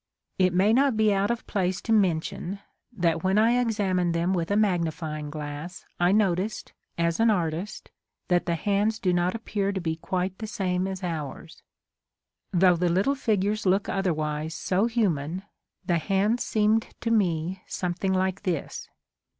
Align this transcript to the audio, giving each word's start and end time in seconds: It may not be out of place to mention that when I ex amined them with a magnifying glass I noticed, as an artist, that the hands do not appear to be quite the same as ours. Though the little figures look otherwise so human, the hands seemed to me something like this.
It 0.39 0.51
may 0.51 0.73
not 0.73 0.97
be 0.97 1.13
out 1.13 1.29
of 1.29 1.45
place 1.45 1.79
to 1.81 1.93
mention 1.93 2.57
that 2.91 3.23
when 3.23 3.37
I 3.37 3.53
ex 3.53 3.75
amined 3.75 4.13
them 4.13 4.33
with 4.33 4.49
a 4.49 4.55
magnifying 4.55 5.29
glass 5.29 5.85
I 5.99 6.11
noticed, 6.11 6.73
as 6.97 7.19
an 7.19 7.29
artist, 7.29 7.91
that 8.27 8.47
the 8.47 8.55
hands 8.55 8.97
do 8.97 9.13
not 9.13 9.35
appear 9.35 9.71
to 9.71 9.79
be 9.79 9.97
quite 9.97 10.39
the 10.39 10.47
same 10.47 10.87
as 10.87 11.03
ours. 11.03 11.61
Though 12.51 12.77
the 12.77 12.89
little 12.89 13.13
figures 13.13 13.67
look 13.67 13.87
otherwise 13.89 14.55
so 14.55 14.87
human, 14.87 15.43
the 15.85 15.99
hands 15.99 16.43
seemed 16.43 16.87
to 17.01 17.11
me 17.11 17.61
something 17.67 18.11
like 18.11 18.41
this. 18.41 18.89